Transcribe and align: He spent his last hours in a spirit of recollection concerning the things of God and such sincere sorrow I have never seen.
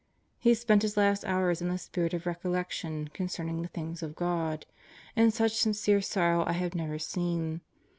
He 0.39 0.55
spent 0.55 0.81
his 0.81 0.97
last 0.97 1.23
hours 1.25 1.61
in 1.61 1.69
a 1.69 1.77
spirit 1.77 2.15
of 2.15 2.25
recollection 2.25 3.09
concerning 3.09 3.61
the 3.61 3.67
things 3.67 4.01
of 4.01 4.15
God 4.15 4.65
and 5.15 5.31
such 5.31 5.51
sincere 5.57 6.01
sorrow 6.01 6.43
I 6.47 6.53
have 6.53 6.73
never 6.73 6.97
seen. 6.97 7.61